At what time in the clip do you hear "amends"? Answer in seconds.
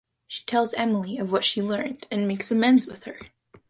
2.49-2.87